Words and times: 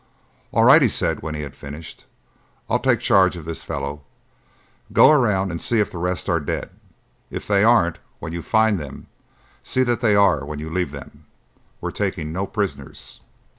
"All 0.51 0.63
right," 0.63 0.81
he 0.81 0.87
said 0.87 1.19
when 1.19 1.35
he 1.35 1.43
had 1.43 1.55
finished. 1.55 2.05
"I'll 2.67 2.79
take 2.79 3.01
charge 3.01 3.37
of 3.37 3.45
this 3.45 3.61
fellow. 3.61 4.01
Go 4.91 5.11
around 5.11 5.51
and 5.51 5.61
see 5.61 5.79
if 5.79 5.91
the 5.91 5.99
rest 5.99 6.27
are 6.27 6.39
dead. 6.39 6.71
If 7.29 7.47
they 7.47 7.63
aren't 7.63 7.99
when 8.17 8.33
you 8.33 8.41
find 8.41 8.79
them, 8.79 9.05
see 9.61 9.83
that 9.83 10.01
they 10.01 10.15
are 10.15 10.43
when 10.43 10.57
you 10.57 10.71
leave 10.71 10.89
them. 10.89 11.25
We're 11.81 11.91
taking 11.91 12.31
no 12.33 12.47
prisoners." 12.47 13.21